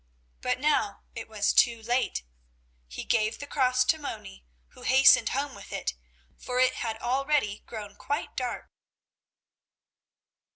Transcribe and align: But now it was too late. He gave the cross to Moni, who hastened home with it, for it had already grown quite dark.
But 0.41 0.59
now 0.59 1.03
it 1.13 1.29
was 1.29 1.53
too 1.53 1.79
late. 1.83 2.23
He 2.87 3.03
gave 3.03 3.37
the 3.37 3.45
cross 3.45 3.85
to 3.85 3.99
Moni, 3.99 4.43
who 4.69 4.81
hastened 4.81 5.29
home 5.29 5.53
with 5.53 5.71
it, 5.71 5.93
for 6.39 6.57
it 6.59 6.73
had 6.77 6.97
already 6.97 7.59
grown 7.67 7.93
quite 7.95 8.35
dark. 8.35 8.71